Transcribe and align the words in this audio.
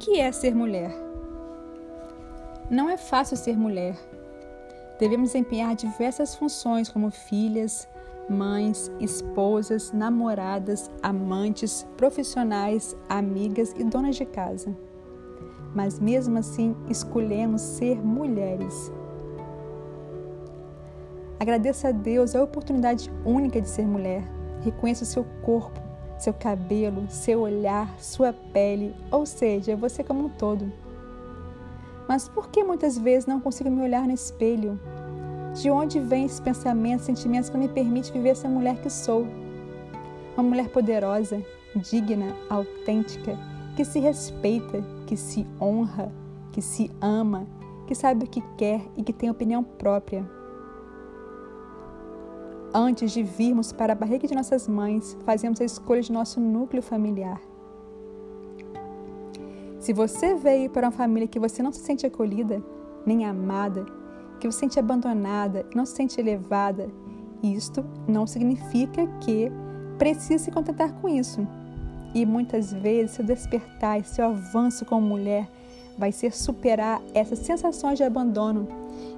que 0.00 0.18
é 0.18 0.32
ser 0.32 0.54
mulher? 0.54 0.90
Não 2.70 2.88
é 2.88 2.96
fácil 2.96 3.36
ser 3.36 3.56
mulher. 3.56 3.94
Devemos 4.98 5.32
desempenhar 5.32 5.74
diversas 5.76 6.34
funções 6.34 6.88
como 6.88 7.10
filhas, 7.10 7.86
mães, 8.28 8.90
esposas, 8.98 9.92
namoradas, 9.92 10.90
amantes, 11.02 11.86
profissionais, 11.98 12.96
amigas 13.10 13.74
e 13.76 13.84
donas 13.84 14.16
de 14.16 14.24
casa. 14.24 14.74
Mas 15.74 16.00
mesmo 16.00 16.38
assim, 16.38 16.74
escolhemos 16.88 17.60
ser 17.60 18.02
mulheres. 18.02 18.90
Agradeça 21.38 21.88
a 21.88 21.92
Deus 21.92 22.34
a 22.34 22.42
oportunidade 22.42 23.12
única 23.24 23.60
de 23.60 23.68
ser 23.68 23.86
mulher. 23.86 24.24
Reconheça 24.62 25.04
o 25.04 25.06
seu 25.06 25.24
corpo, 25.42 25.89
seu 26.22 26.34
cabelo, 26.34 27.06
seu 27.08 27.40
olhar, 27.40 27.98
sua 27.98 28.32
pele, 28.32 28.94
ou 29.10 29.24
seja, 29.24 29.74
você 29.74 30.04
como 30.04 30.26
um 30.26 30.28
todo. 30.28 30.70
Mas 32.08 32.28
por 32.28 32.50
que 32.50 32.62
muitas 32.62 32.98
vezes 32.98 33.26
não 33.26 33.40
consigo 33.40 33.70
me 33.70 33.82
olhar 33.82 34.06
no 34.06 34.12
espelho? 34.12 34.78
De 35.54 35.70
onde 35.70 35.98
vêm 35.98 36.24
esses 36.24 36.40
pensamentos, 36.40 37.06
sentimentos 37.06 37.48
que 37.48 37.56
me 37.56 37.68
permitem 37.68 38.12
viver 38.12 38.30
essa 38.30 38.48
mulher 38.48 38.80
que 38.82 38.90
sou? 38.90 39.26
Uma 40.36 40.42
mulher 40.48 40.68
poderosa, 40.68 41.42
digna, 41.74 42.36
autêntica, 42.48 43.38
que 43.76 43.84
se 43.84 43.98
respeita, 43.98 44.84
que 45.06 45.16
se 45.16 45.46
honra, 45.60 46.12
que 46.52 46.60
se 46.60 46.90
ama, 47.00 47.46
que 47.86 47.94
sabe 47.94 48.24
o 48.24 48.28
que 48.28 48.42
quer 48.56 48.82
e 48.96 49.02
que 49.02 49.12
tem 49.12 49.30
opinião 49.30 49.62
própria. 49.62 50.24
Antes 52.72 53.10
de 53.10 53.24
virmos 53.24 53.72
para 53.72 53.94
a 53.94 53.96
barriga 53.96 54.28
de 54.28 54.34
nossas 54.34 54.68
mães, 54.68 55.16
fazemos 55.24 55.60
a 55.60 55.64
escolha 55.64 56.00
de 56.00 56.12
nosso 56.12 56.38
núcleo 56.38 56.80
familiar. 56.80 57.40
Se 59.80 59.92
você 59.92 60.36
veio 60.36 60.70
para 60.70 60.86
uma 60.86 60.92
família 60.92 61.26
que 61.26 61.40
você 61.40 61.64
não 61.64 61.72
se 61.72 61.80
sente 61.80 62.06
acolhida, 62.06 62.62
nem 63.04 63.24
amada, 63.24 63.84
que 64.38 64.46
você 64.46 64.52
se 64.52 64.60
sente 64.60 64.78
abandonada, 64.78 65.66
não 65.74 65.84
se 65.84 65.96
sente 65.96 66.20
elevada, 66.20 66.88
isto 67.42 67.84
não 68.06 68.24
significa 68.24 69.04
que 69.20 69.50
precise 69.98 70.44
se 70.44 70.50
contentar 70.52 70.92
com 71.00 71.08
isso. 71.08 71.44
E 72.14 72.24
muitas 72.24 72.72
vezes 72.72 73.16
seu 73.16 73.24
despertar 73.24 73.98
e 73.98 74.04
seu 74.04 74.26
avanço 74.26 74.84
como 74.84 75.08
mulher 75.08 75.50
vai 75.98 76.12
ser 76.12 76.32
superar 76.32 77.02
essas 77.14 77.40
sensações 77.40 77.98
de 77.98 78.04
abandono, 78.04 78.68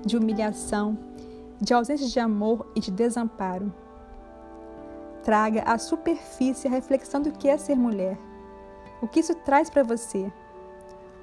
de 0.06 0.16
humilhação, 0.16 0.96
de 1.62 1.72
ausência 1.72 2.08
de 2.08 2.18
amor 2.18 2.66
e 2.74 2.80
de 2.80 2.91
desamparo. 2.91 3.72
Traga 5.22 5.62
à 5.62 5.78
superfície 5.78 6.66
a 6.66 6.70
reflexão 6.70 7.22
do 7.22 7.30
que 7.30 7.48
é 7.48 7.56
ser 7.56 7.77
mulher. 7.77 8.18
O 9.00 9.06
que 9.06 9.20
isso 9.20 9.32
traz 9.32 9.70
para 9.70 9.84
você? 9.84 10.30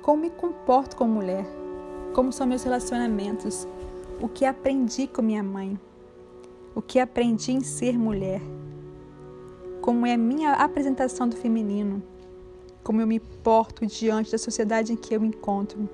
Como 0.01 0.21
me 0.21 0.29
comporto 0.29 0.95
como 0.95 1.15
mulher? 1.15 1.45
Como 2.13 2.31
são 2.31 2.47
meus 2.47 2.63
relacionamentos? 2.63 3.67
O 4.21 4.29
que 4.29 4.45
aprendi 4.45 5.07
com 5.07 5.21
minha 5.21 5.43
mãe? 5.43 5.77
O 6.73 6.81
que 6.81 7.01
aprendi 7.01 7.51
em 7.51 7.61
ser 7.61 7.99
mulher? 7.99 8.41
Como 9.81 10.05
é 10.05 10.13
a 10.13 10.17
minha 10.17 10.53
apresentação 10.53 11.27
do 11.27 11.35
feminino? 11.35 12.01
Como 12.81 13.01
eu 13.01 13.07
me 13.07 13.19
porto 13.19 13.85
diante 13.85 14.31
da 14.31 14.37
sociedade 14.37 14.93
em 14.93 14.95
que 14.95 15.13
eu 15.13 15.19
me 15.19 15.27
encontro? 15.27 15.89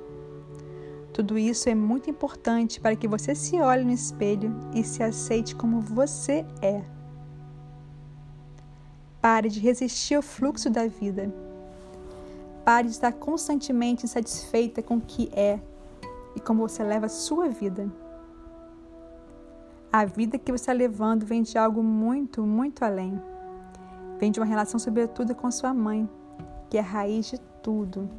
Tudo 1.15 1.37
isso 1.37 1.69
é 1.69 1.73
muito 1.73 2.09
importante 2.09 2.77
para 2.77 2.93
que 2.93 3.07
você 3.07 3.33
se 3.33 3.55
olhe 3.61 3.85
no 3.85 3.91
espelho 3.93 4.53
e 4.73 4.83
se 4.83 5.01
aceite 5.01 5.55
como 5.55 5.79
você 5.79 6.45
é. 6.61 6.83
Pare 9.21 9.47
de 9.47 9.61
resistir 9.61 10.15
ao 10.15 10.21
fluxo 10.21 10.69
da 10.69 10.87
vida. 10.87 11.33
Pare 12.65 12.87
de 12.87 12.93
estar 12.95 13.13
constantemente 13.13 14.03
insatisfeita 14.03 14.83
com 14.83 14.97
o 14.97 15.01
que 15.01 15.29
é 15.31 15.57
e 16.35 16.41
como 16.41 16.67
você 16.67 16.83
leva 16.83 17.05
a 17.05 17.09
sua 17.09 17.47
vida. 17.47 17.89
A 19.93 20.03
vida 20.03 20.37
que 20.37 20.51
você 20.51 20.63
está 20.63 20.73
levando 20.73 21.25
vem 21.25 21.43
de 21.43 21.57
algo 21.57 21.81
muito, 21.81 22.45
muito 22.45 22.83
além. 22.83 23.17
Vem 24.19 24.31
de 24.31 24.41
uma 24.41 24.45
relação, 24.45 24.77
sobretudo, 24.77 25.33
com 25.33 25.49
sua 25.49 25.73
mãe, 25.73 26.09
que 26.69 26.77
é 26.77 26.81
a 26.81 26.83
raiz 26.83 27.27
de 27.27 27.39
tudo. 27.63 28.09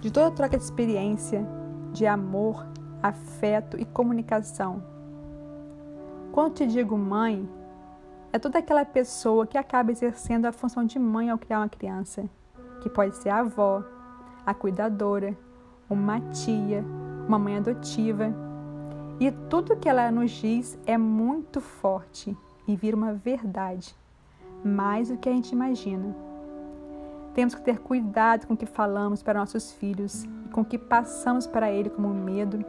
De 0.00 0.12
toda 0.12 0.30
troca 0.30 0.56
de 0.56 0.62
experiência, 0.62 1.44
de 1.94 2.06
amor, 2.08 2.66
afeto 3.00 3.80
e 3.80 3.84
comunicação. 3.84 4.82
Quando 6.32 6.54
te 6.54 6.66
digo 6.66 6.98
mãe, 6.98 7.48
é 8.32 8.38
toda 8.38 8.58
aquela 8.58 8.84
pessoa 8.84 9.46
que 9.46 9.56
acaba 9.56 9.92
exercendo 9.92 10.46
a 10.46 10.52
função 10.52 10.84
de 10.84 10.98
mãe 10.98 11.30
ao 11.30 11.38
criar 11.38 11.60
uma 11.60 11.68
criança, 11.68 12.28
que 12.82 12.90
pode 12.90 13.16
ser 13.16 13.28
a 13.28 13.38
avó, 13.38 13.84
a 14.44 14.52
cuidadora, 14.52 15.38
uma 15.88 16.20
tia, 16.32 16.84
uma 17.28 17.38
mãe 17.38 17.58
adotiva. 17.58 18.34
E 19.20 19.30
tudo 19.48 19.76
que 19.76 19.88
ela 19.88 20.10
nos 20.10 20.32
diz 20.32 20.76
é 20.84 20.98
muito 20.98 21.60
forte 21.60 22.36
e 22.66 22.74
vira 22.74 22.96
uma 22.96 23.12
verdade, 23.12 23.94
mais 24.64 25.10
do 25.10 25.16
que 25.16 25.28
a 25.28 25.32
gente 25.32 25.52
imagina. 25.52 26.12
Temos 27.34 27.54
que 27.54 27.62
ter 27.62 27.78
cuidado 27.78 28.48
com 28.48 28.54
o 28.54 28.56
que 28.56 28.66
falamos 28.66 29.22
para 29.22 29.38
nossos 29.38 29.70
filhos, 29.70 30.26
com 30.54 30.64
que 30.64 30.78
passamos 30.78 31.48
para 31.48 31.68
ele 31.68 31.90
como 31.90 32.14
medo, 32.14 32.64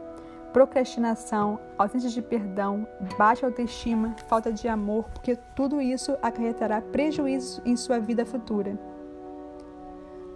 procrastinação, 0.52 1.60
ausência 1.78 2.10
de 2.10 2.20
perdão, 2.20 2.84
baixa 3.16 3.46
autoestima, 3.46 4.16
falta 4.28 4.52
de 4.52 4.66
amor, 4.66 5.04
porque 5.14 5.36
tudo 5.54 5.80
isso 5.80 6.16
acarretará 6.20 6.80
prejuízo 6.80 7.62
em 7.64 7.76
sua 7.76 8.00
vida 8.00 8.26
futura. 8.26 8.76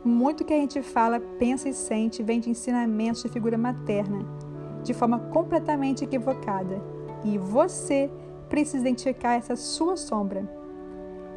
Muito 0.04 0.44
que 0.44 0.54
a 0.54 0.56
gente 0.56 0.80
fala, 0.80 1.18
pensa 1.40 1.68
e 1.68 1.74
sente 1.74 2.22
vem 2.22 2.38
de 2.38 2.50
ensinamentos 2.50 3.22
de 3.22 3.28
figura 3.28 3.58
materna, 3.58 4.24
de 4.84 4.94
forma 4.94 5.18
completamente 5.18 6.04
equivocada. 6.04 6.80
E 7.24 7.36
você 7.36 8.08
precisa 8.48 8.88
identificar 8.88 9.34
essa 9.34 9.56
sua 9.56 9.96
sombra 9.96 10.48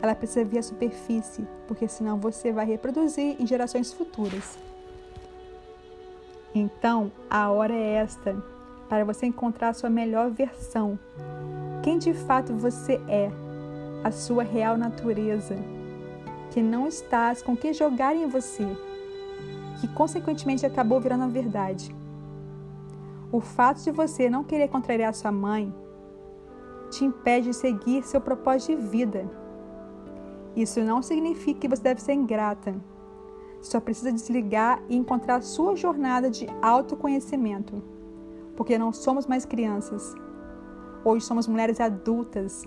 ela 0.04 0.14
precisa 0.14 0.44
vir 0.44 0.60
à 0.60 0.62
superfície, 0.62 1.48
porque 1.66 1.88
senão 1.88 2.20
você 2.20 2.52
vai 2.52 2.66
reproduzir 2.66 3.38
em 3.40 3.48
gerações 3.48 3.94
futuras. 3.94 4.60
Então, 6.54 7.12
a 7.30 7.50
hora 7.50 7.74
é 7.74 7.94
esta 7.96 8.36
para 8.88 9.04
você 9.04 9.26
encontrar 9.26 9.70
a 9.70 9.74
sua 9.74 9.90
melhor 9.90 10.30
versão. 10.30 11.00
Quem 11.82 11.98
de 11.98 12.14
fato 12.14 12.54
você 12.54 13.02
é, 13.08 13.32
a 14.04 14.12
sua 14.12 14.44
real 14.44 14.78
natureza, 14.78 15.56
que 16.52 16.62
não 16.62 16.88
estás 16.88 17.42
com 17.42 17.58
que 17.58 17.74
jogar 17.74 18.16
em 18.16 18.28
você, 18.28 18.68
que 19.82 19.88
consequentemente 19.88 20.66
acabou 20.66 21.00
virando 21.00 21.24
a 21.24 21.28
verdade. 21.28 21.94
O 23.32 23.40
fato 23.40 23.84
de 23.84 23.92
você 23.92 24.30
não 24.30 24.44
querer 24.44 24.68
contrariar 24.68 25.14
sua 25.14 25.32
mãe 25.32 25.74
te 26.92 27.04
impede 27.04 27.48
de 27.48 27.56
seguir 27.56 28.04
seu 28.04 28.22
propósito 28.22 28.78
de 28.78 28.88
vida 28.88 29.44
isso 30.56 30.82
não 30.82 31.02
significa 31.02 31.62
que 31.62 31.68
você 31.68 31.82
deve 31.82 32.02
ser 32.02 32.14
ingrata. 32.14 32.76
Só 33.64 33.80
precisa 33.80 34.12
desligar 34.12 34.80
e 34.88 34.96
encontrar 34.96 35.42
sua 35.42 35.76
jornada 35.76 36.30
de 36.30 36.46
autoconhecimento. 36.62 37.82
Porque 38.56 38.78
não 38.78 38.94
somos 38.94 39.26
mais 39.26 39.46
crianças. 39.46 40.14
Hoje 41.04 41.26
somos 41.26 41.48
mulheres 41.48 41.80
adultas 41.80 42.64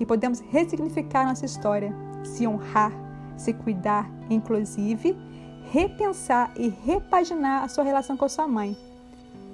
e 0.00 0.04
podemos 0.04 0.40
ressignificar 0.40 1.24
nossa 1.24 1.44
história, 1.44 1.94
se 2.24 2.46
honrar, 2.46 2.90
se 3.36 3.52
cuidar, 3.52 4.10
inclusive 4.28 5.16
repensar 5.70 6.52
e 6.56 6.68
repaginar 6.68 7.64
a 7.64 7.68
sua 7.68 7.84
relação 7.84 8.16
com 8.16 8.24
a 8.24 8.28
sua 8.28 8.46
mãe. 8.46 8.76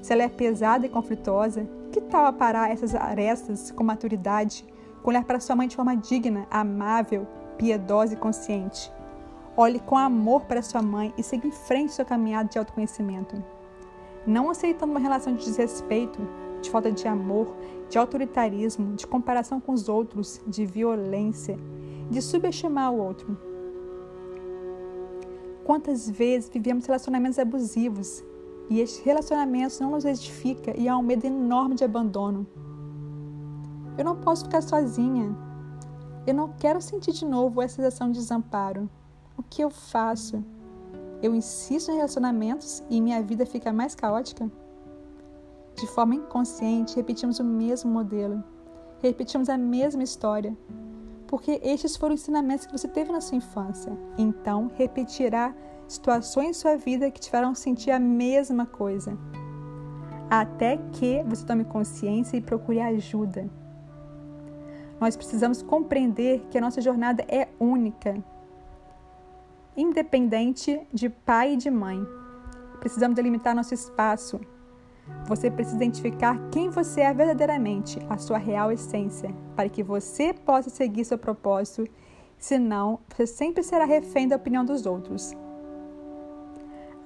Se 0.03 0.13
ela 0.13 0.23
é 0.23 0.29
pesada 0.29 0.87
e 0.87 0.89
conflituosa, 0.89 1.67
que 1.93 2.01
tal 2.01 2.25
aparar 2.27 2.71
essas 2.71 2.95
arestas 2.95 3.71
com 3.71 3.85
maturidade, 3.85 4.65
com 5.03 5.11
olhar 5.11 5.25
para 5.25 5.41
sua 5.41 5.57
mãe 5.57 5.69
de 5.69 5.77
forma 5.77 5.97
digna, 5.97 6.47
amável 6.51 7.27
piedosa 7.59 8.15
e 8.15 8.17
consciente. 8.17 8.91
Olhe 9.63 9.79
com 9.79 9.95
amor 9.95 10.47
para 10.47 10.63
sua 10.63 10.81
mãe 10.81 11.13
e 11.19 11.23
siga 11.23 11.47
em 11.47 11.51
frente 11.51 11.93
sua 11.93 12.03
caminhada 12.03 12.49
de 12.49 12.59
autoconhecimento. 12.59 13.45
Não 14.27 14.49
aceitando 14.49 14.91
uma 14.91 14.99
relação 14.99 15.35
de 15.35 15.45
desrespeito, 15.45 16.19
de 16.63 16.71
falta 16.71 16.91
de 16.91 17.07
amor, 17.07 17.55
de 17.91 17.99
autoritarismo, 17.99 18.97
de 18.97 19.07
comparação 19.07 19.61
com 19.61 19.73
os 19.73 19.87
outros, 19.87 20.41
de 20.47 20.65
violência, 20.65 21.59
de 22.11 22.23
subestimar 22.23 22.91
o 22.91 23.01
outro. 23.01 23.37
Quantas 25.63 26.09
vezes 26.09 26.49
vivemos 26.49 26.87
relacionamentos 26.87 27.39
abusivos 27.39 28.25
e 28.71 28.81
estes 28.81 29.05
relacionamentos 29.05 29.79
não 29.79 29.91
nos 29.91 30.07
edificam 30.07 30.73
e 30.75 30.89
há 30.89 30.97
um 30.97 31.03
medo 31.03 31.27
enorme 31.27 31.75
de 31.75 31.85
abandono. 31.85 32.47
Eu 33.99 34.07
não 34.07 34.17
posso 34.17 34.45
ficar 34.45 34.63
sozinha, 34.63 35.37
eu 36.27 36.33
não 36.33 36.49
quero 36.49 36.81
sentir 36.81 37.13
de 37.13 37.27
novo 37.27 37.61
essa 37.61 37.77
sensação 37.77 38.11
de 38.11 38.21
desamparo. 38.21 38.89
O 39.41 39.43
que 39.43 39.65
eu 39.65 39.71
faço? 39.71 40.45
Eu 41.23 41.35
insisto 41.35 41.91
em 41.91 41.95
relacionamentos 41.95 42.85
e 42.91 43.01
minha 43.01 43.23
vida 43.23 43.47
fica 43.47 43.73
mais 43.73 43.95
caótica? 43.95 44.51
De 45.75 45.87
forma 45.87 46.15
inconsciente, 46.15 46.97
repetimos 46.97 47.39
o 47.39 47.45
mesmo 47.45 47.91
modelo, 47.91 48.45
repetimos 49.03 49.49
a 49.49 49.57
mesma 49.57 50.03
história, 50.03 50.55
porque 51.27 51.59
estes 51.65 51.97
foram 51.97 52.17
ensinamentos 52.17 52.67
que 52.67 52.73
você 52.77 52.87
teve 52.87 53.11
na 53.13 53.23
sua 53.23 53.39
infância. 53.39 53.97
Então, 54.19 54.71
repetirá 54.75 55.55
situações 55.89 56.49
em 56.51 56.53
sua 56.53 56.77
vida 56.77 57.11
que 57.11 57.19
te 57.19 57.31
farão 57.31 57.55
sentir 57.55 57.93
a 57.93 57.99
mesma 57.99 58.67
coisa. 58.67 59.17
Até 60.29 60.77
que 60.93 61.23
você 61.23 61.47
tome 61.47 61.65
consciência 61.65 62.37
e 62.37 62.43
procure 62.43 62.79
ajuda. 62.79 63.49
Nós 65.01 65.17
precisamos 65.17 65.63
compreender 65.63 66.47
que 66.51 66.59
a 66.59 66.61
nossa 66.61 66.83
jornada 66.83 67.25
é 67.27 67.49
única, 67.59 68.23
independente 69.81 70.81
de 70.93 71.09
pai 71.09 71.55
e 71.55 71.57
de 71.57 71.71
mãe. 71.71 72.07
Precisamos 72.79 73.17
delimitar 73.17 73.55
nosso 73.55 73.75
espaço. 73.75 74.41
Você 75.27 75.51
precisa 75.51 75.77
identificar 75.77 76.39
quem 76.51 76.71
você 76.71 77.01
é 77.01 77.13
verdadeiramente, 77.13 77.99
a 78.09 78.17
sua 78.17 78.39
real 78.39 78.71
essência, 78.71 79.35
para 79.57 79.69
que 79.69 79.83
você 79.83 80.33
possa 80.33 80.71
seguir 80.71 81.05
seu 81.05 81.19
propósito. 81.19 81.91
Senão, 82.39 83.01
você 83.09 83.27
sempre 83.27 83.63
será 83.63 83.85
refém 83.85 84.29
da 84.29 84.37
opinião 84.37 84.65
dos 84.65 84.87
outros. 84.87 85.35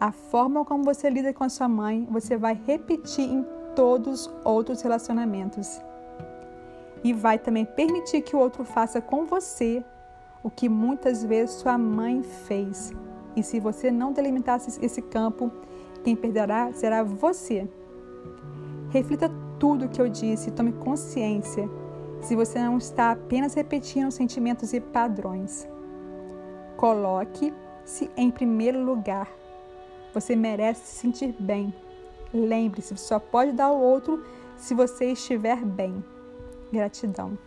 A 0.00 0.12
forma 0.12 0.65
como 0.65 0.85
você 0.85 1.09
lida 1.09 1.32
com 1.32 1.44
a 1.44 1.49
sua 1.49 1.69
mãe, 1.69 2.06
você 2.11 2.37
vai 2.37 2.61
repetir 2.67 3.29
em 3.29 3.44
todos 3.75 4.26
os 4.26 4.35
outros 4.44 4.82
relacionamentos. 4.82 5.81
E 7.03 7.12
vai 7.12 7.38
também 7.38 7.65
permitir 7.65 8.23
que 8.23 8.37
o 8.37 8.38
outro 8.38 8.65
faça 8.65 9.00
com 9.00 9.26
você 9.26 9.85
o 10.44 10.50
que 10.50 10.69
muitas 10.69 11.25
vezes 11.25 11.56
sua 11.56 11.79
mãe 11.79 12.23
fez. 12.23 12.93
E 13.35 13.43
se 13.43 13.58
você 13.58 13.91
não 13.91 14.12
delimitar 14.12 14.61
esse 14.81 15.02
campo, 15.02 15.50
quem 16.05 16.14
perderá 16.14 16.70
será 16.75 17.02
você. 17.02 17.67
Reflita 18.91 19.31
tudo 19.58 19.87
o 19.87 19.88
que 19.88 20.00
eu 20.00 20.08
disse 20.08 20.50
tome 20.50 20.73
consciência 20.73 21.69
se 22.20 22.37
você 22.37 22.58
não 22.58 22.79
está 22.79 23.11
apenas 23.11 23.55
repetindo 23.55 24.11
sentimentos 24.11 24.73
e 24.73 24.81
padrões. 24.81 25.67
Coloque-se 26.76 28.11
em 28.17 28.31
primeiro 28.31 28.85
lugar. 28.85 29.31
Você 30.12 30.37
merece 30.37 30.87
se 30.87 31.00
sentir 31.00 31.35
bem. 31.38 31.75
Lembre-se, 32.32 32.97
só 32.97 33.19
pode 33.19 33.52
dar 33.52 33.67
ao 33.67 33.81
outro 33.81 34.25
se 34.56 34.75
você 34.75 35.12
estiver 35.12 35.64
bem. 35.64 36.05
Gratidão. 36.73 37.38